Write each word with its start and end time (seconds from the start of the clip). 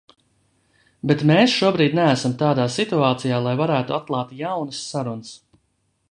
Bet 1.09 1.19
mēs 1.31 1.57
šobrīd 1.57 1.97
neesam 1.99 2.33
tādā 2.41 2.65
situācijā, 2.77 3.41
lai 3.49 3.53
varētu 3.61 3.97
atklāt 4.01 4.33
jaunas 4.39 4.81
sarunas. 4.87 5.35